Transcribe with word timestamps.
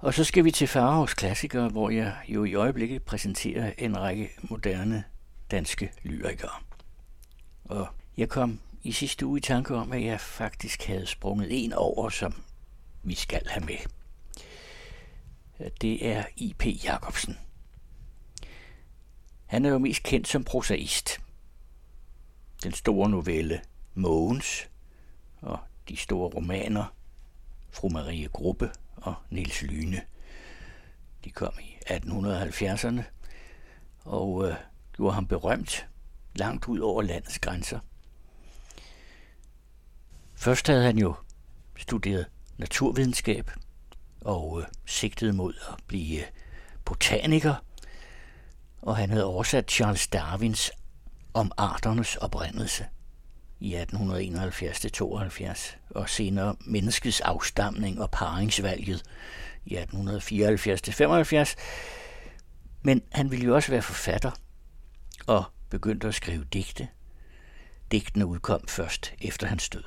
Og 0.00 0.14
så 0.14 0.24
skal 0.24 0.44
vi 0.44 0.50
til 0.50 0.68
Farahs 0.68 1.14
klassikere, 1.14 1.68
hvor 1.68 1.90
jeg 1.90 2.16
jo 2.28 2.44
i 2.44 2.54
øjeblikket 2.54 3.02
præsenterer 3.02 3.72
en 3.78 3.98
række 4.00 4.30
moderne 4.42 5.04
danske 5.50 5.92
lyrikere. 6.02 6.50
Og 7.64 7.88
jeg 8.16 8.28
kom 8.28 8.60
i 8.82 8.92
sidste 8.92 9.26
uge 9.26 9.38
i 9.38 9.40
tanke 9.40 9.74
om, 9.74 9.92
at 9.92 10.04
jeg 10.04 10.20
faktisk 10.20 10.86
havde 10.86 11.06
sprunget 11.06 11.64
en 11.64 11.72
over, 11.72 12.08
som 12.08 12.42
vi 13.02 13.14
skal 13.14 13.48
have 13.48 13.64
med. 13.64 13.76
Det 15.80 16.06
er 16.06 16.24
I.P. 16.36 16.66
Jacobsen. 16.84 17.38
Han 19.46 19.64
er 19.64 19.70
jo 19.70 19.78
mest 19.78 20.02
kendt 20.02 20.28
som 20.28 20.44
prosaist. 20.44 21.20
Den 22.62 22.72
store 22.72 23.10
novelle 23.10 23.60
Mogens 23.94 24.68
og 25.40 25.58
de 25.88 25.96
store 25.96 26.28
romaner 26.28 26.94
Fru 27.70 27.88
Marie 27.88 28.28
Gruppe 28.28 28.70
og 29.02 29.14
Niels 29.30 29.62
Lyne. 29.62 30.00
De 31.24 31.30
kom 31.30 31.52
i 31.60 31.76
1870'erne 31.90 33.02
og 34.04 34.48
øh, 34.48 34.54
gjorde 34.96 35.14
ham 35.14 35.26
berømt 35.26 35.86
langt 36.34 36.68
ud 36.68 36.78
over 36.78 37.02
landets 37.02 37.38
grænser. 37.38 37.80
Først 40.34 40.66
havde 40.66 40.84
han 40.84 40.98
jo 40.98 41.14
studeret 41.76 42.26
naturvidenskab 42.58 43.50
og 44.20 44.60
øh, 44.60 44.66
sigtede 44.86 45.32
mod 45.32 45.54
at 45.68 45.74
blive 45.86 46.20
øh, 46.20 46.26
botaniker, 46.84 47.54
og 48.82 48.96
han 48.96 49.10
havde 49.10 49.24
oversat 49.24 49.70
Charles 49.70 50.08
Darwins 50.08 50.70
om 51.34 51.52
arternes 51.56 52.16
oprindelse 52.16 52.86
i 53.60 53.76
1871-72, 53.76 55.76
og 55.90 56.08
senere 56.08 56.56
menneskets 56.60 57.20
afstamning 57.20 58.00
og 58.00 58.10
paringsvalget 58.10 59.02
i 59.64 59.76
1874-75. 59.76 61.54
Men 62.82 63.02
han 63.12 63.30
ville 63.30 63.44
jo 63.44 63.54
også 63.54 63.70
være 63.70 63.82
forfatter, 63.82 64.30
og 65.26 65.44
begyndte 65.70 66.08
at 66.08 66.14
skrive 66.14 66.44
digte. 66.44 66.88
Digtene 67.92 68.26
udkom 68.26 68.66
først 68.68 69.14
efter 69.20 69.46
hans 69.46 69.68
død. 69.68 69.84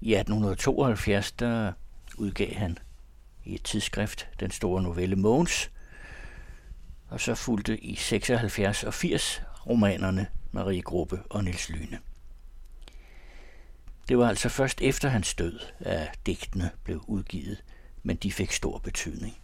I 0.00 0.14
1872 0.14 1.32
der 1.32 1.72
udgav 2.16 2.54
han 2.54 2.78
i 3.44 3.54
et 3.54 3.62
tidsskrift 3.62 4.28
den 4.40 4.50
store 4.50 4.82
novelle 4.82 5.16
Måns, 5.16 5.70
og 7.08 7.20
så 7.20 7.34
fulgte 7.34 7.78
i 7.78 7.94
76 7.94 8.84
og 8.84 8.94
80 8.94 9.42
romanerne 9.66 10.26
Marie 10.52 10.82
Gruppe 10.82 11.22
og 11.30 11.44
Niels 11.44 11.70
Lyne. 11.70 11.98
Det 14.08 14.18
var 14.18 14.28
altså 14.28 14.48
først 14.48 14.80
efter 14.80 15.08
hans 15.08 15.34
død, 15.34 15.60
at 15.78 16.18
digtene 16.26 16.70
blev 16.84 17.04
udgivet, 17.06 17.64
men 18.02 18.16
de 18.16 18.32
fik 18.32 18.52
stor 18.52 18.78
betydning. 18.78 19.38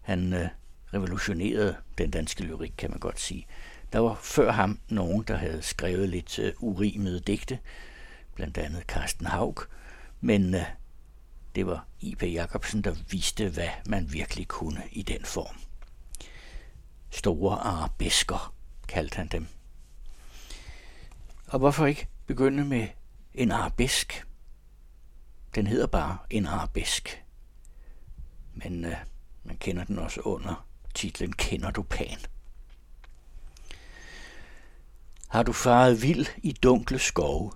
Han 0.00 0.32
øh, 0.32 0.48
revolutionerede 0.94 1.76
den 1.98 2.10
danske 2.10 2.42
lyrik, 2.42 2.72
kan 2.78 2.90
man 2.90 2.98
godt 2.98 3.20
sige. 3.20 3.46
Der 3.92 3.98
var 3.98 4.14
før 4.22 4.52
ham 4.52 4.78
nogen, 4.88 5.22
der 5.22 5.36
havde 5.36 5.62
skrevet 5.62 6.08
lidt 6.08 6.38
øh, 6.38 6.52
urimede 6.58 7.20
digte, 7.20 7.58
blandt 8.34 8.58
andet 8.58 8.82
Carsten 8.82 9.26
Haug, 9.26 9.58
men 10.20 10.54
øh, 10.54 10.64
det 11.54 11.66
var 11.66 11.86
I.P. 12.00 12.22
Jacobsen, 12.22 12.82
der 12.82 12.94
viste, 13.10 13.48
hvad 13.48 13.68
man 13.86 14.12
virkelig 14.12 14.48
kunne 14.48 14.82
i 14.92 15.02
den 15.02 15.24
form. 15.24 15.56
Store 17.10 17.58
arabesker, 17.58 18.54
kaldte 18.88 19.16
han 19.16 19.26
dem. 19.26 19.46
Og 21.46 21.58
hvorfor 21.58 21.86
ikke 21.86 22.06
begynde 22.26 22.64
med 22.64 22.88
en 23.34 23.50
arabesk? 23.50 24.26
Den 25.54 25.66
hedder 25.66 25.86
bare 25.86 26.18
en 26.30 26.46
arabesk. 26.46 27.24
Men 28.54 28.84
øh, 28.84 28.96
man 29.44 29.56
kender 29.56 29.84
den 29.84 29.98
også 29.98 30.20
under 30.20 30.66
titlen 30.94 31.32
Kender 31.32 31.70
du 31.70 31.82
Pan? 31.82 32.18
Har 35.28 35.42
du 35.42 35.52
faret 35.52 36.02
vild 36.02 36.26
i 36.42 36.52
dunkle 36.52 36.98
skove? 36.98 37.52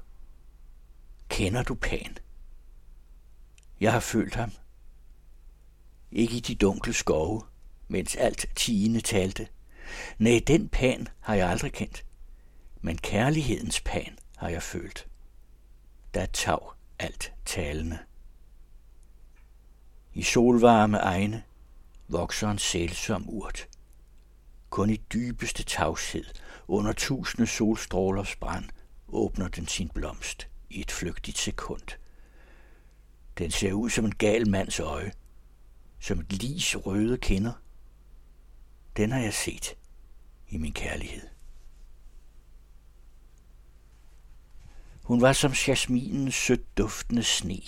Kender 1.28 1.62
du 1.62 1.74
Pan? 1.74 2.18
Jeg 3.80 3.92
har 3.92 4.00
følt 4.00 4.34
ham. 4.34 4.52
Ikke 6.10 6.36
i 6.36 6.40
de 6.40 6.54
dunkle 6.54 6.92
skove, 6.92 7.42
mens 7.88 8.16
alt 8.16 8.46
tiende 8.56 9.00
talte. 9.00 9.48
Nej, 10.18 10.40
den 10.46 10.68
pan 10.68 11.08
har 11.20 11.34
jeg 11.34 11.48
aldrig 11.50 11.72
kendt. 11.72 12.04
Men 12.80 12.98
kærlighedens 12.98 13.80
pan 13.80 14.18
har 14.36 14.48
jeg 14.48 14.62
følt. 14.62 15.06
Der 16.14 16.26
tav 16.26 16.74
alt 16.98 17.32
talende. 17.44 17.98
I 20.12 20.22
solvarme 20.22 20.98
egne 20.98 21.42
vokser 22.08 22.50
en 22.50 22.58
sælsom 22.58 23.24
urt. 23.28 23.68
Kun 24.70 24.90
i 24.90 24.96
dybeste 24.96 25.62
tavshed, 25.62 26.24
under 26.68 26.92
tusinde 26.92 27.46
solstrålers 27.46 28.36
brand, 28.36 28.64
åbner 29.08 29.48
den 29.48 29.66
sin 29.66 29.88
blomst 29.88 30.48
i 30.70 30.80
et 30.80 30.90
flygtigt 30.90 31.38
sekund. 31.38 31.98
Den 33.38 33.50
ser 33.50 33.72
ud 33.72 33.90
som 33.90 34.04
en 34.04 34.14
gal 34.14 34.50
mands 34.50 34.80
øje, 34.80 35.12
som 36.00 36.20
et 36.20 36.32
lis 36.32 36.76
røde 36.76 37.18
kinder. 37.18 37.52
Den 38.96 39.12
har 39.12 39.20
jeg 39.20 39.34
set 39.34 39.76
i 40.48 40.56
min 40.58 40.72
kærlighed. 40.72 41.33
Hun 45.04 45.20
var 45.20 45.32
som 45.32 45.52
jasminens 45.68 46.34
sødt 46.34 46.78
duftende 46.78 47.22
sne. 47.22 47.60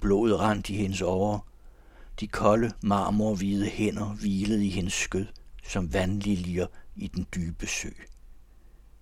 blod 0.00 0.32
rent 0.32 0.70
i 0.70 0.76
hendes 0.76 1.02
over. 1.02 1.38
De 2.20 2.26
kolde, 2.28 2.72
marmorhvide 2.82 3.66
hænder 3.66 4.06
hvilede 4.06 4.66
i 4.66 4.70
hendes 4.70 4.92
skød, 4.92 5.26
som 5.64 5.92
vandliljer 5.94 6.66
i 6.96 7.06
den 7.06 7.26
dybe 7.34 7.66
sø. 7.66 7.88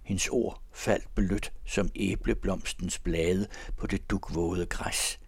Hendes 0.03 0.29
ord 0.29 0.63
faldt 0.73 1.15
blødt 1.15 1.53
som 1.67 1.91
æbleblomstens 1.95 2.99
blade 2.99 3.47
på 3.77 3.87
det 3.87 4.11
dukvåde 4.11 4.67
græs. 4.67 5.21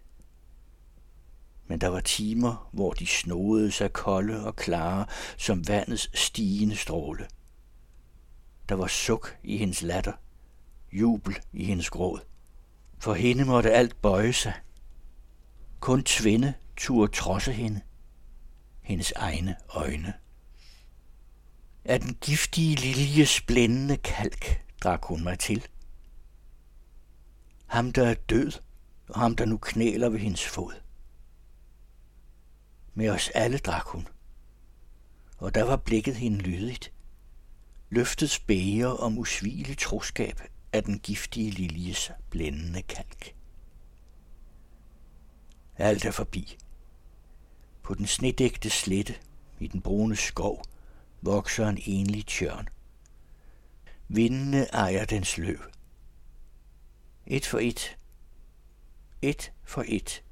Men 1.67 1.81
der 1.81 1.87
var 1.87 1.99
timer, 1.99 2.69
hvor 2.73 2.91
de 2.91 3.07
snodede 3.07 3.71
sig 3.71 3.93
kolde 3.93 4.45
og 4.45 4.55
klare 4.55 5.05
som 5.37 5.67
vandets 5.67 6.19
stigende 6.19 6.75
stråle. 6.75 7.27
Der 8.69 8.75
var 8.75 8.87
suk 8.87 9.37
i 9.43 9.57
hendes 9.57 9.81
latter, 9.81 10.13
jubel 10.93 11.39
i 11.53 11.65
hendes 11.65 11.89
gråd. 11.89 12.19
For 12.99 13.13
hende 13.13 13.45
måtte 13.45 13.71
alt 13.71 14.01
bøje 14.01 14.33
sig. 14.33 14.53
Kun 15.79 16.03
tvinde 16.03 16.53
turde 16.77 17.11
trodse 17.11 17.51
hende. 17.51 17.81
Hendes 18.81 19.11
egne 19.15 19.55
øjne. 19.69 20.13
Af 21.85 21.99
den 21.99 22.17
giftige 22.21 22.75
liljes 22.75 23.41
blændende 23.41 23.97
kalk 23.97 24.65
drak 24.83 25.03
hun 25.03 25.23
mig 25.23 25.39
til. 25.39 25.67
Ham, 27.65 27.93
der 27.93 28.07
er 28.07 28.13
død, 28.13 28.51
og 29.09 29.19
ham, 29.19 29.35
der 29.35 29.45
nu 29.45 29.57
knæler 29.57 30.09
ved 30.09 30.19
hendes 30.19 30.45
fod. 30.45 30.73
Med 32.93 33.09
os 33.09 33.29
alle 33.29 33.57
drak 33.57 33.85
hun, 33.85 34.07
og 35.37 35.55
der 35.55 35.63
var 35.63 35.75
blikket 35.75 36.15
hende 36.15 36.37
lydigt. 36.37 36.93
Løftet 37.89 38.29
spæger 38.29 38.87
om 38.87 39.17
usvigelig 39.17 39.77
troskab 39.77 40.41
af 40.73 40.83
den 40.83 40.99
giftige 40.99 41.51
liljes 41.51 42.11
blændende 42.29 42.81
kalk. 42.81 43.35
Alt 45.77 46.05
er 46.05 46.11
forbi. 46.11 46.57
På 47.83 47.93
den 47.93 48.07
snedægte 48.07 48.69
slette 48.69 49.15
i 49.59 49.67
den 49.67 49.81
brune 49.81 50.15
skov 50.15 50.63
vokser 51.21 51.67
en 51.67 51.79
enlig 51.85 52.25
tjørn. 52.25 52.67
Vindene 54.07 54.63
ejer 54.63 55.05
dens 55.05 55.37
løv. 55.37 55.59
Et 57.27 57.45
for 57.45 57.59
et, 57.59 57.97
et 59.21 59.51
for 59.63 59.83
et, 59.87 60.23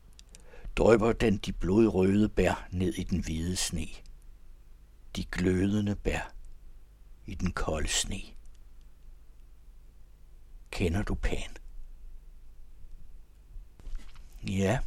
drøber 0.76 1.14
den 1.14 1.38
de 1.38 1.54
blodrøde 1.54 2.30
bær 2.30 2.68
ned 2.72 2.94
i 2.94 3.04
den 3.04 3.24
hvide 3.24 3.56
sne. 3.56 3.88
De 5.16 5.24
glødende 5.25 5.96
bær 5.96 6.34
i 7.25 7.36
den 7.36 7.52
kolde 7.52 7.88
sne. 7.88 8.22
Kender 10.71 11.04
du 11.04 11.16
Pan? 11.16 11.57
Ja, 14.44 14.80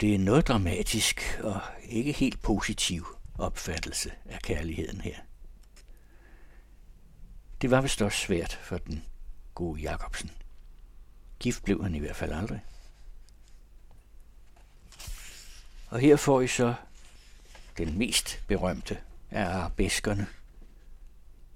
det 0.00 0.14
er 0.14 0.18
noget 0.18 0.48
dramatisk 0.48 1.40
og 1.42 1.60
ikke 1.82 2.12
helt 2.12 2.42
positiv 2.42 3.06
opfattelse 3.38 4.12
af 4.24 4.42
kærligheden 4.42 5.00
her. 5.00 5.16
Det 7.60 7.70
var 7.70 7.80
vist 7.80 8.02
også 8.02 8.18
svært 8.18 8.58
for 8.62 8.78
den 8.78 9.04
gode 9.54 9.80
Jacobsen. 9.80 10.30
Gift 11.38 11.64
blev 11.64 11.82
han 11.82 11.94
i 11.94 11.98
hvert 11.98 12.16
fald 12.16 12.32
aldrig. 12.32 12.64
Og 15.86 16.00
her 16.00 16.16
får 16.16 16.40
I 16.40 16.46
så 16.46 16.74
den 17.78 17.98
mest 17.98 18.42
berømte 18.46 19.00
af 19.30 19.44
arabeskerne, 19.44 20.26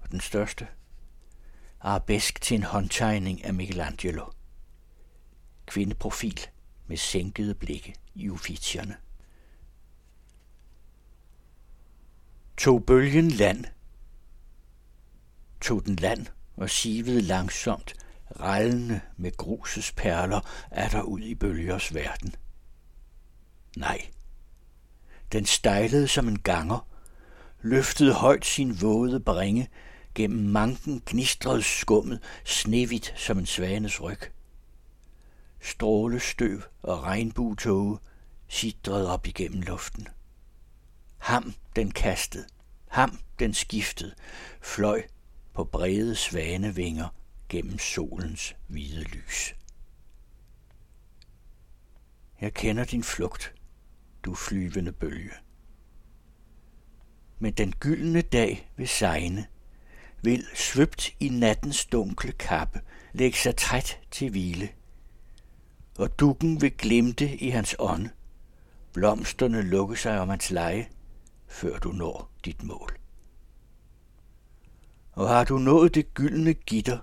og 0.00 0.10
den 0.10 0.20
største 0.20 0.68
arabesk 1.80 2.40
til 2.40 2.54
en 2.54 2.62
håndtegning 2.62 3.44
af 3.44 3.54
Michelangelo. 3.54 4.24
Kvindeprofil 5.66 6.40
med 6.86 6.96
sænkede 6.96 7.54
blikke 7.54 7.94
i 8.14 8.28
ufitierne. 8.28 8.96
Tog 12.56 12.84
bølgen 12.84 13.30
land, 13.30 13.64
tog 15.60 15.86
den 15.86 15.96
land 15.96 16.26
og 16.56 16.70
sivede 16.70 17.20
langsomt, 17.20 17.94
rallende 18.40 19.00
med 19.16 19.36
grusets 19.36 19.92
perler, 19.92 20.40
er 20.70 20.88
der 20.88 21.02
ud 21.02 21.20
i 21.20 21.34
bølgers 21.34 21.94
verden. 21.94 22.34
Nej, 23.76 24.08
den 25.32 25.46
stejlede 25.46 26.08
som 26.08 26.28
en 26.28 26.38
ganger, 26.38 26.88
løftede 27.60 28.14
højt 28.14 28.46
sin 28.46 28.80
våde 28.80 29.20
bringe, 29.20 29.68
gennem 30.18 30.48
manken 30.50 31.02
gnistrede 31.06 31.62
skummet, 31.62 32.22
snevigt 32.44 33.14
som 33.16 33.38
en 33.38 33.46
svanes 33.46 34.02
ryg. 34.02 34.18
Strålestøv 35.60 36.62
og 36.82 37.02
regnbuetåge 37.02 37.98
sidrede 38.48 39.10
op 39.10 39.26
igennem 39.26 39.60
luften. 39.60 40.08
Ham 41.18 41.54
den 41.76 41.90
kastede, 41.90 42.46
ham 42.88 43.18
den 43.38 43.54
skiftede, 43.54 44.14
fløj 44.60 45.02
på 45.54 45.64
brede 45.64 46.14
svanevinger 46.14 47.08
gennem 47.48 47.78
solens 47.78 48.56
hvide 48.68 49.02
lys. 49.02 49.54
Jeg 52.40 52.54
kender 52.54 52.84
din 52.84 53.02
flugt, 53.02 53.54
du 54.22 54.34
flyvende 54.34 54.92
bølge. 54.92 55.32
Men 57.38 57.52
den 57.52 57.72
gyldne 57.72 58.20
dag 58.20 58.70
vil 58.76 58.88
sejne, 58.88 59.46
vil 60.22 60.44
svøbt 60.54 61.14
i 61.20 61.28
nattens 61.28 61.84
dunkle 61.84 62.32
kappe 62.32 62.80
lægge 63.12 63.38
sig 63.38 63.56
træt 63.56 63.98
til 64.10 64.30
hvile. 64.30 64.68
Og 65.98 66.18
dukken 66.18 66.60
vil 66.60 66.72
glimte 66.78 67.36
i 67.36 67.48
hans 67.48 67.76
ånd. 67.78 68.08
Blomsterne 68.92 69.62
lukke 69.62 69.96
sig 69.96 70.20
om 70.20 70.28
hans 70.28 70.50
leje, 70.50 70.88
før 71.46 71.78
du 71.78 71.92
når 71.92 72.30
dit 72.44 72.62
mål. 72.62 72.98
Og 75.12 75.28
har 75.28 75.44
du 75.44 75.58
nået 75.58 75.94
det 75.94 76.14
gyldne 76.14 76.54
gitter, 76.54 76.98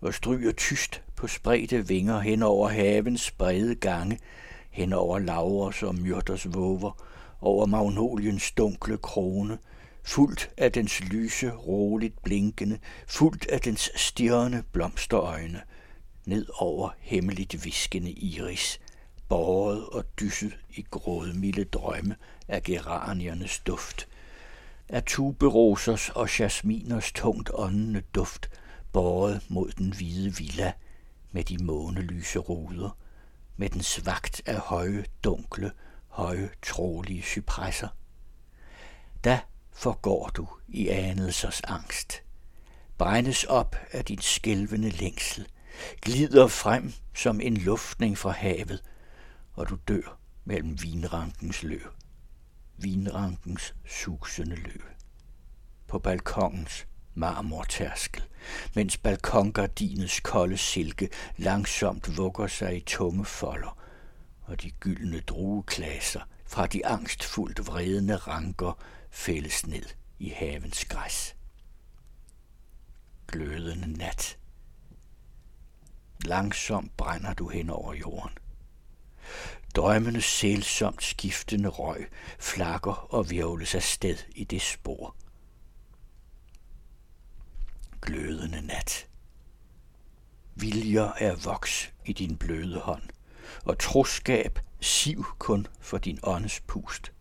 og 0.00 0.14
stryger 0.14 0.52
tyst 0.52 1.02
på 1.16 1.26
spredte 1.26 1.88
vinger 1.88 2.20
hen 2.20 2.42
over 2.42 2.68
havens 2.68 3.30
brede 3.30 3.74
gange, 3.74 4.18
hen 4.70 4.92
over 4.92 5.18
lavers 5.18 5.82
og 5.82 5.94
myrters 5.94 6.54
våver, 6.54 7.04
over 7.40 7.66
magnoliens 7.66 8.50
dunkle 8.50 8.96
krone, 8.96 9.58
fuldt 10.02 10.50
af 10.56 10.72
dens 10.72 11.00
lyse, 11.00 11.50
roligt 11.50 12.22
blinkende, 12.22 12.78
fuldt 13.06 13.46
af 13.46 13.60
dens 13.60 13.90
stirrende 13.94 14.62
blomsterøjne, 14.72 15.62
ned 16.26 16.46
over 16.58 16.90
hemmeligt 16.98 17.64
viskende 17.64 18.10
iris, 18.10 18.80
båret 19.28 19.86
og 19.86 20.04
dysset 20.20 20.58
i 20.70 20.86
grådmilde 20.90 21.64
drømme 21.64 22.16
af 22.48 22.62
geraniernes 22.62 23.58
duft, 23.58 24.08
af 24.88 25.02
tuberosers 25.02 26.08
og 26.08 26.38
jasminers 26.38 27.12
tungt 27.12 27.50
åndende 27.54 28.02
duft, 28.14 28.50
båret 28.92 29.42
mod 29.48 29.70
den 29.70 29.92
hvide 29.92 30.36
villa 30.36 30.72
med 31.32 31.44
de 31.44 31.64
månelyse 31.64 32.38
ruder, 32.38 32.96
med 33.56 33.68
den 33.68 33.82
svagt 33.82 34.42
af 34.46 34.58
høje, 34.58 35.04
dunkle, 35.24 35.72
høje, 36.08 36.50
trolige 36.62 37.22
cypresser. 37.22 37.88
Da 39.24 39.40
forgår 39.78 40.28
du 40.28 40.48
i 40.68 40.88
anelsers 40.88 41.60
angst, 41.60 42.22
brændes 42.98 43.44
op 43.44 43.76
af 43.92 44.04
din 44.04 44.20
skælvende 44.20 44.90
længsel, 44.90 45.48
glider 46.00 46.46
frem 46.46 46.92
som 47.14 47.40
en 47.40 47.56
luftning 47.56 48.18
fra 48.18 48.30
havet, 48.30 48.82
og 49.52 49.68
du 49.68 49.78
dør 49.88 50.18
mellem 50.44 50.82
vinrankens 50.82 51.62
løv. 51.62 51.92
vinrankens 52.76 53.74
susende 53.86 54.56
løv. 54.56 54.82
På 55.86 55.98
balkongens 55.98 56.86
marmortærskel, 57.14 58.22
mens 58.74 58.96
balkongardinets 58.96 60.20
kolde 60.20 60.56
silke 60.56 61.08
langsomt 61.36 62.16
vugger 62.16 62.46
sig 62.46 62.76
i 62.76 62.80
tunge 62.80 63.24
folder, 63.24 63.78
og 64.42 64.62
de 64.62 64.70
gyldne 64.70 65.20
drueklaser 65.20 66.20
fra 66.46 66.66
de 66.66 66.86
angstfuldt 66.86 67.66
vredende 67.66 68.16
ranker 68.16 68.82
fældes 69.18 69.66
ned 69.66 69.84
i 70.18 70.28
havens 70.28 70.84
græs. 70.84 71.36
Glødende 73.26 73.92
nat. 73.92 74.38
Langsomt 76.24 76.96
brænder 76.96 77.34
du 77.34 77.48
hen 77.48 77.70
over 77.70 77.94
jorden. 77.94 78.38
Drømmende 79.76 80.22
sælsomt 80.22 81.02
skiftende 81.02 81.68
røg 81.68 82.08
flakker 82.38 83.14
og 83.14 83.30
virvles 83.30 83.74
af 83.74 83.82
sted 83.82 84.16
i 84.34 84.44
det 84.44 84.62
spor– 84.62 85.16
glødende 88.02 88.66
nat. 88.66 89.08
Viljer 90.54 91.12
er 91.12 91.34
voks 91.34 91.92
i 92.04 92.12
din 92.12 92.36
bløde 92.36 92.80
hånd, 92.80 93.02
og 93.64 93.78
troskab 93.78 94.58
siv 94.80 95.24
kun 95.38 95.66
for 95.80 95.98
din 95.98 96.18
åndes 96.22 96.60
pust. 96.60 97.12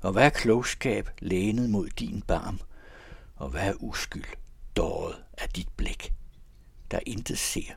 Og 0.00 0.12
hvad 0.12 0.24
er 0.26 0.30
klogskab 0.30 1.10
lænet 1.18 1.70
mod 1.70 1.88
din 1.88 2.22
barm, 2.22 2.60
og 3.36 3.48
hvad 3.48 3.68
er 3.68 3.74
uskyld 3.80 4.24
dåret 4.76 5.24
af 5.38 5.48
dit 5.48 5.68
blik, 5.76 6.12
der 6.90 7.00
intet 7.06 7.38
ser, 7.38 7.72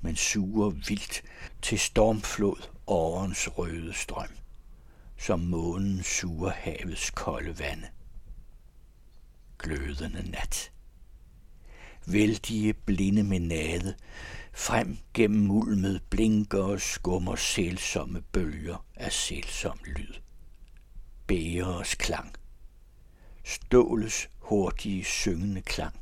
men 0.00 0.16
suger 0.16 0.70
vildt 0.70 1.22
til 1.62 1.78
stormflod 1.78 2.68
årens 2.86 3.58
røde 3.58 3.92
strøm, 3.92 4.36
som 5.18 5.40
månen 5.40 6.02
suger 6.02 6.50
havets 6.50 7.10
kolde 7.10 7.58
vande. 7.58 7.88
Glødende 9.58 10.30
nat 10.30 10.72
vældige 12.06 12.72
blinde 12.72 13.22
menade, 13.22 13.94
frem 14.52 14.98
gennem 15.14 15.40
mulmet 15.40 16.02
blinker 16.10 16.62
og 16.62 16.80
skummer 16.80 17.36
sælsomme 17.36 18.22
bølger 18.22 18.84
af 18.96 19.12
sælsom 19.12 19.78
lyd. 19.86 20.14
Bæres 21.32 21.94
klang. 21.94 22.34
Ståles 23.44 24.28
hurtige 24.38 25.04
syngende 25.04 25.62
klang. 25.62 25.94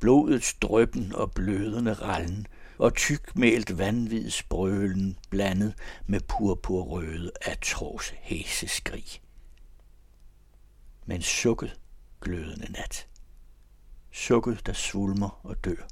Blodets 0.00 0.54
drøbben 0.54 1.14
og 1.14 1.32
blødende 1.32 1.92
rallen 1.92 2.46
og 2.78 2.94
tykmælt 2.94 3.78
vanvids 3.78 4.42
brølen 4.42 5.18
blandet 5.30 5.74
med 6.06 6.20
purpurrøde 6.20 7.32
atros 7.40 8.14
hæse 8.20 8.68
skrig. 8.68 9.22
Men 11.06 11.22
sukket 11.22 11.80
glødende 12.20 12.72
nat 12.72 13.08
sukket, 14.10 14.66
der 14.66 14.72
svulmer 14.72 15.40
og 15.42 15.64
dør. 15.64 15.88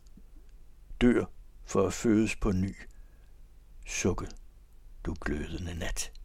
Dør 1.01 1.25
for 1.65 1.87
at 1.87 1.93
fødes 1.93 2.37
på 2.37 2.53
ny. 2.53 2.77
Sukket, 3.87 4.37
du 5.05 5.15
glødende 5.21 5.75
nat. 5.75 6.18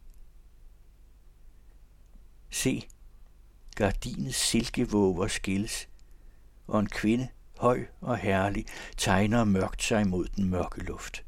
Se, 2.54 2.88
gardinets 3.76 4.36
silkevåger 4.36 5.28
skilles, 5.28 5.88
og 6.66 6.80
en 6.80 6.88
kvinde, 6.88 7.28
høj 7.58 7.86
og 8.00 8.18
herlig, 8.18 8.66
tegner 8.96 9.44
mørkt 9.44 9.82
sig 9.82 10.06
mod 10.06 10.28
den 10.28 10.44
mørke 10.44 10.84
luft. 10.84 11.24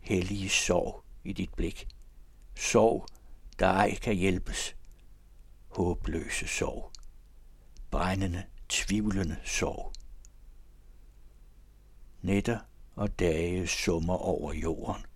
Hellige 0.00 0.48
sorg 0.48 1.04
i 1.24 1.32
dit 1.32 1.54
blik. 1.54 1.88
Sorg, 2.56 3.06
der 3.58 3.66
ej 3.66 3.94
kan 3.94 4.14
hjælpes. 4.14 4.76
Håbløse 5.68 6.46
sorg. 6.46 6.92
Brændende 7.90 8.44
tvivlende 8.68 9.36
sorg. 9.44 9.92
Nætter 12.22 12.58
og 12.94 13.18
dage 13.18 13.66
summer 13.66 14.16
over 14.16 14.52
jorden. 14.52 15.06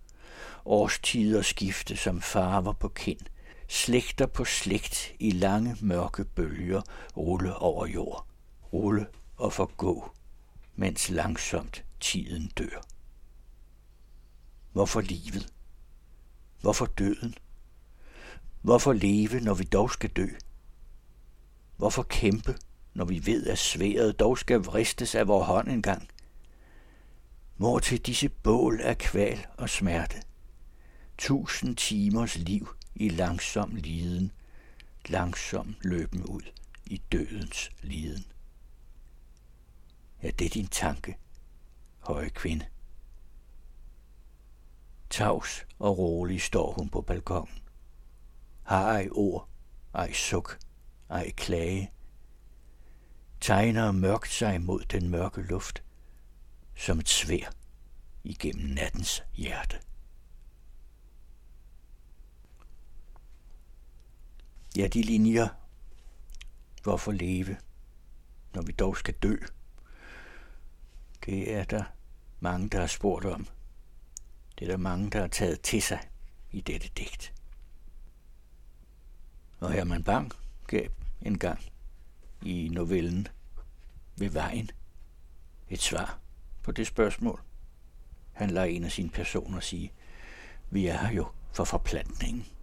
Årstider 0.65 1.41
skifte 1.41 1.97
som 1.97 2.21
farver 2.21 2.73
på 2.73 2.87
kind. 2.87 3.21
Slægter 3.67 4.25
på 4.25 4.45
slægt 4.45 5.11
i 5.19 5.31
lange 5.31 5.77
mørke 5.81 6.25
bølger 6.25 6.81
rulle 7.17 7.55
over 7.55 7.85
jord. 7.87 8.27
Rulle 8.73 9.07
og 9.37 9.53
forgå, 9.53 10.11
mens 10.75 11.09
langsomt 11.09 11.85
tiden 11.99 12.51
dør. 12.57 12.81
Hvorfor 14.71 15.01
livet? 15.01 15.53
Hvorfor 16.61 16.85
døden? 16.85 17.35
Hvorfor 18.61 18.93
leve, 18.93 19.39
når 19.39 19.53
vi 19.53 19.63
dog 19.63 19.91
skal 19.91 20.09
dø? 20.09 20.27
Hvorfor 21.77 22.03
kæmpe, 22.03 22.55
når 22.93 23.05
vi 23.05 23.25
ved, 23.25 23.47
at 23.47 23.57
sværet 23.57 24.19
dog 24.19 24.37
skal 24.37 24.59
vristes 24.59 25.15
af 25.15 25.27
vor 25.27 25.43
hånd 25.43 25.67
engang. 25.67 26.07
Hvor 27.57 27.79
til 27.79 27.99
disse 27.99 28.29
bål 28.29 28.81
af 28.81 28.97
kval 28.97 29.45
og 29.57 29.69
smerte. 29.69 30.21
Tusind 31.17 31.75
timers 31.75 32.37
liv 32.37 32.76
i 32.99 33.09
langsom 33.09 33.75
liden, 33.75 34.31
langsom 35.09 35.75
løben 35.81 36.23
ud 36.23 36.41
i 36.85 37.01
dødens 37.11 37.71
liden. 37.81 38.25
Er 40.21 40.31
det 40.31 40.53
din 40.53 40.67
tanke, 40.67 41.17
høje 41.99 42.29
kvinde. 42.29 42.65
Tavs 45.09 45.65
og 45.79 45.97
rolig 45.97 46.41
står 46.41 46.73
hun 46.73 46.89
på 46.89 47.01
balkongen. 47.01 47.61
Har 48.63 48.91
ej 48.91 49.07
ord, 49.11 49.49
ej 49.93 50.13
suk, 50.13 50.59
ej 51.09 51.31
klage. 51.31 51.91
Tegner 53.41 53.91
mørkt 53.91 54.29
sig 54.29 54.61
mod 54.61 54.81
den 54.81 55.09
mørke 55.09 55.41
luft, 55.41 55.83
som 56.75 56.99
et 56.99 57.09
svær 57.09 57.53
igennem 58.23 58.65
nattens 58.65 59.23
hjerte. 59.33 59.77
Ja, 64.77 64.87
de 64.87 65.01
linjer. 65.01 65.47
Hvorfor 66.83 67.11
leve, 67.11 67.57
når 68.53 68.61
vi 68.61 68.71
dog 68.71 68.97
skal 68.97 69.13
dø? 69.13 69.35
Det 71.25 71.53
er 71.53 71.63
der 71.63 71.83
mange, 72.39 72.69
der 72.69 72.79
har 72.79 72.87
spurgt 72.87 73.25
om. 73.25 73.47
Det 74.59 74.65
er 74.65 74.71
der 74.71 74.77
mange, 74.77 75.09
der 75.09 75.19
har 75.19 75.27
taget 75.27 75.61
til 75.61 75.81
sig 75.81 75.99
i 76.51 76.61
dette 76.61 76.89
digt. 76.97 77.33
Og 79.59 79.71
Herman 79.71 80.03
Bang 80.03 80.31
gav 80.67 80.89
en 81.21 81.39
gang 81.39 81.59
i 82.41 82.69
novellen 82.71 83.27
ved 84.17 84.29
vejen 84.29 84.69
et 85.69 85.81
svar 85.81 86.19
på 86.63 86.71
det 86.71 86.87
spørgsmål. 86.87 87.41
Han 88.33 88.49
lader 88.49 88.67
en 88.67 88.83
af 88.83 88.91
sine 88.91 89.09
personer 89.09 89.59
sige, 89.59 89.91
vi 90.69 90.87
er 90.87 90.97
her 90.97 91.11
jo 91.11 91.27
for 91.53 91.63
forplantningen. 91.63 92.56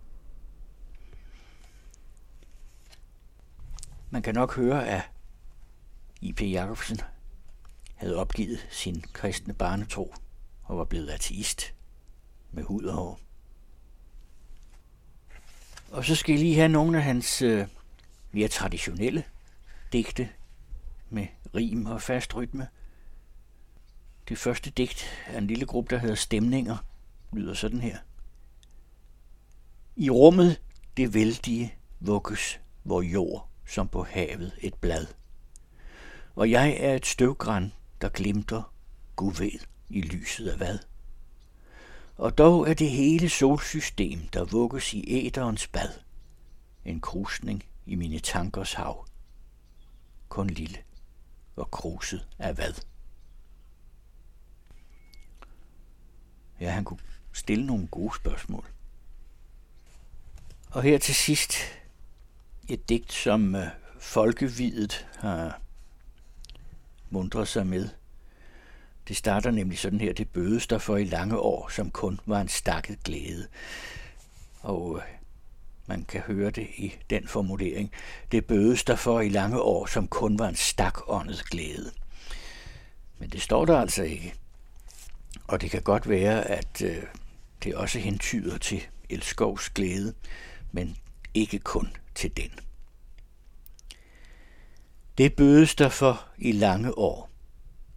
Man 4.15 4.23
kan 4.23 4.35
nok 4.35 4.57
høre, 4.57 4.89
at 4.89 5.03
I.P. 6.21 6.43
Jacobsen 6.43 7.01
havde 7.95 8.17
opgivet 8.17 8.67
sin 8.71 9.05
kristne 9.13 9.55
barnetro 9.55 10.15
og 10.63 10.79
var 10.79 10.85
blevet 10.85 11.09
ateist 11.09 11.75
med 12.53 12.63
hud 12.63 12.85
og 12.85 12.95
hår. 12.95 13.21
Og 15.91 16.05
så 16.05 16.15
skal 16.15 16.33
jeg 16.33 16.41
lige 16.41 16.55
have 16.55 16.69
nogle 16.69 16.99
af 16.99 17.05
hans 17.05 17.43
øh, 17.43 17.67
mere 18.33 18.49
traditionelle 18.49 19.25
digte 19.93 20.29
med 21.11 21.27
rim 21.55 21.87
og 21.87 22.03
fast 22.03 22.35
rytme. 22.35 22.69
Det 24.29 24.39
første 24.39 24.71
digt 24.71 25.05
af 25.27 25.39
en 25.39 25.47
lille 25.47 25.67
gruppe, 25.67 25.95
der 25.95 26.01
hedder 26.01 26.15
Stemninger, 26.15 26.77
lyder 27.33 27.55
sådan 27.55 27.81
her. 27.81 27.99
I 29.97 30.11
rummet 30.11 30.61
det 30.97 31.15
vældige 31.15 31.75
vugges, 32.01 32.61
hvor 32.83 33.03
jord 33.03 33.54
som 33.67 33.89
på 33.89 34.05
havet 34.05 34.53
et 34.59 34.75
blad. 34.75 35.07
Og 36.35 36.51
jeg 36.51 36.77
er 36.81 36.95
et 36.95 37.07
støvgræn, 37.07 37.73
der 38.01 38.09
glimter, 38.09 38.75
Gud 39.17 39.35
ved, 39.35 39.61
i 39.89 40.01
lyset 40.01 40.49
af 40.49 40.57
hvad. 40.57 40.79
Og 42.17 42.39
dog 42.39 42.71
er 42.71 42.75
det 42.75 42.91
hele 42.91 43.29
solsystem, 43.29 44.29
der 44.29 44.45
vugges 44.45 44.95
i 44.95 45.05
æderens 45.27 45.67
bad. 45.67 45.89
En 46.85 47.01
krusning 47.01 47.65
i 47.87 47.95
mine 47.95 48.19
tankers 48.19 48.73
hav. 48.73 49.07
Kun 50.29 50.47
lille 50.47 50.79
og 51.57 51.71
kruset 51.71 52.27
af 52.39 52.55
hvad. 52.55 52.75
Ja, 56.61 56.71
han 56.71 56.85
kunne 56.85 57.01
stille 57.33 57.67
nogle 57.67 57.87
gode 57.87 58.17
spørgsmål. 58.17 58.67
Og 60.71 60.83
her 60.83 60.99
til 60.99 61.15
sidst 61.15 61.55
et 62.69 62.89
digt, 62.89 63.13
som 63.13 63.55
øh, 63.55 63.67
folkevidet 63.99 65.07
har 65.19 65.61
mundret 67.11 67.49
sig 67.49 67.67
med. 67.67 67.89
Det 69.09 69.17
starter 69.17 69.51
nemlig 69.51 69.79
sådan 69.79 70.01
her, 70.01 70.13
det 70.13 70.29
bødes 70.29 70.67
der 70.67 70.79
for 70.79 70.97
i 70.97 71.05
lange 71.05 71.39
år, 71.39 71.69
som 71.69 71.91
kun 71.91 72.21
var 72.27 72.41
en 72.41 72.49
stakket 72.49 73.03
glæde. 73.05 73.47
Og 74.63 74.97
øh, 74.97 75.03
man 75.87 76.05
kan 76.05 76.21
høre 76.21 76.51
det 76.51 76.69
i 76.77 76.95
den 77.11 77.29
formulering. 77.29 77.93
Det 78.33 78.45
bødes 78.45 78.85
der 78.85 78.97
for 78.97 79.21
i 79.21 79.29
lange 79.29 79.61
år, 79.61 79.87
som 79.87 80.09
kun 80.09 80.39
var 80.39 80.49
en 80.49 80.57
stakåndet 80.57 81.45
glæde. 81.51 81.91
Men 83.19 83.31
det 83.31 83.43
står 83.43 83.65
der 83.65 83.79
altså 83.79 84.03
ikke. 84.03 84.35
Og 85.47 85.61
det 85.61 85.71
kan 85.71 85.83
godt 85.83 86.09
være, 86.09 86.45
at 86.45 86.83
øh, 86.83 87.03
det 87.65 87.75
også 87.75 87.99
hentyder 87.99 88.59
til 88.59 88.83
Elskovs 89.11 89.71
glæde, 89.71 90.15
men 90.73 90.97
ikke 91.35 91.59
kun 91.59 91.97
til 92.15 92.37
den. 92.37 92.51
Det 95.19 95.37
bødes 95.37 95.75
der 95.75 95.89
for 95.89 96.29
i 96.39 96.53
lange 96.53 96.99
år, 96.99 97.31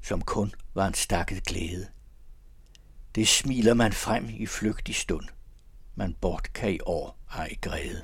som 0.02 0.22
kun 0.22 0.54
var 0.74 0.88
en 0.88 0.94
stakket 0.94 1.44
glæde. 1.44 1.88
Det 3.16 3.28
smiler 3.28 3.74
man 3.74 3.94
frem 3.94 4.30
i 4.30 4.46
flygtig 4.46 4.96
stund, 4.96 5.28
man 5.96 6.14
bort 6.14 6.54
kan 6.54 6.74
i 6.74 6.80
år 6.86 7.18
ej 7.32 7.56
græde. 7.62 8.04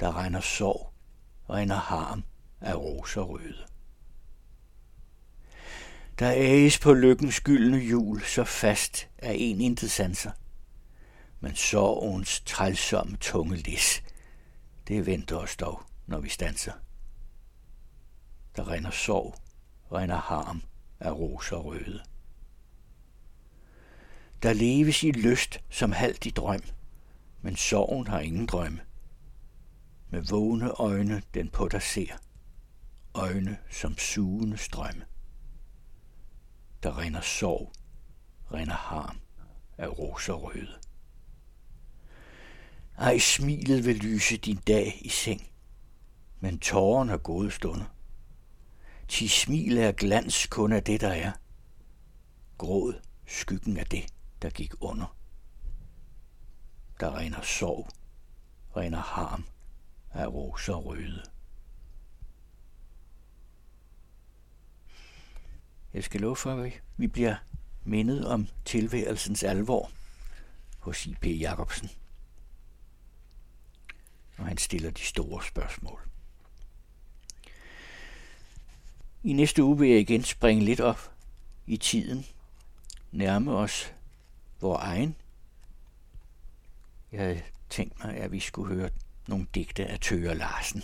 Der 0.00 0.16
regner 0.16 0.40
sorg, 0.40 0.92
regner 1.50 1.76
harm 1.76 2.24
af 2.60 2.74
roser 2.74 3.22
røde. 3.22 3.66
Der 6.18 6.32
æges 6.36 6.78
på 6.78 6.94
lykkens 6.94 7.40
gyldne 7.40 7.78
jul 7.78 8.22
så 8.22 8.44
fast 8.44 9.08
af 9.18 9.36
en 9.38 9.60
intet 9.60 9.90
sanser, 9.90 10.30
men 11.40 11.56
sorgens 11.56 12.40
trælsomme 12.40 13.16
tunge 13.16 13.56
lis, 13.56 14.02
det 14.88 15.06
venter 15.06 15.36
os 15.36 15.56
dog, 15.56 15.82
når 16.06 16.20
vi 16.20 16.28
stanser. 16.28 16.72
Der 18.56 18.68
render 18.68 18.90
sorg, 18.90 19.34
render 19.92 20.16
harm 20.16 20.62
af 21.00 21.10
roser 21.10 21.56
røde. 21.56 22.02
Der 24.42 24.52
leves 24.52 25.02
i 25.02 25.10
lyst 25.10 25.60
som 25.70 25.92
halvt 25.92 26.26
i 26.26 26.30
drøm, 26.30 26.62
men 27.42 27.56
sorgen 27.56 28.06
har 28.06 28.20
ingen 28.20 28.46
drøm. 28.46 28.80
Med 30.10 30.22
vågne 30.22 30.70
øjne 30.70 31.22
den 31.34 31.48
på 31.48 31.68
dig 31.68 31.82
ser, 31.82 32.16
øjne 33.14 33.58
som 33.70 33.98
sugende 33.98 34.56
strømme. 34.56 35.04
Der 36.82 36.98
render 36.98 37.20
sorg, 37.20 37.72
render 38.52 38.74
harm 38.74 39.20
af 39.78 39.98
roser 39.98 40.32
røde. 40.32 40.85
Ej, 42.98 43.18
smilet 43.18 43.84
vil 43.84 43.96
lyse 43.96 44.36
din 44.36 44.56
dag 44.56 45.00
i 45.00 45.08
seng, 45.08 45.50
men 46.40 46.58
tåren 46.58 47.08
er 47.08 47.16
gode 47.16 47.50
stunder. 47.50 47.84
Ti 49.08 49.28
smil 49.28 49.78
er 49.78 49.92
glans 49.92 50.46
kun 50.46 50.72
af 50.72 50.84
det, 50.84 51.00
der 51.00 51.12
er. 51.12 51.32
Gråd 52.58 53.00
skyggen 53.26 53.76
af 53.76 53.86
det, 53.86 54.06
der 54.42 54.50
gik 54.50 54.72
under. 54.80 55.16
Der 57.00 57.10
regner 57.10 57.42
sorg, 57.42 57.88
regner 58.76 59.00
harm 59.00 59.44
af 60.12 60.26
roser 60.26 60.74
røde. 60.74 61.22
Jeg 65.94 66.04
skal 66.04 66.20
love 66.20 66.36
for, 66.36 66.52
at 66.52 66.72
vi 66.96 67.06
bliver 67.06 67.36
mindet 67.84 68.26
om 68.26 68.46
tilværelsens 68.64 69.42
alvor 69.42 69.90
hos 70.78 71.06
I.P. 71.06 71.26
Jacobsen 71.26 71.90
når 74.38 74.44
han 74.44 74.58
stiller 74.58 74.90
de 74.90 75.00
store 75.00 75.44
spørgsmål. 75.44 76.00
I 79.24 79.32
næste 79.32 79.62
uge 79.62 79.78
vil 79.78 79.88
jeg 79.88 80.00
igen 80.00 80.22
springe 80.22 80.64
lidt 80.64 80.80
op 80.80 81.12
i 81.66 81.76
tiden, 81.76 82.26
nærme 83.12 83.52
os 83.52 83.92
vores 84.60 84.82
egen. 84.82 85.16
Jeg 87.12 87.20
havde 87.20 87.42
tænkt 87.70 88.04
mig, 88.04 88.16
at 88.16 88.32
vi 88.32 88.40
skulle 88.40 88.74
høre 88.74 88.90
nogle 89.26 89.46
digte 89.54 89.86
af 89.86 90.00
Tøger 90.00 90.34
Larsen. 90.34 90.82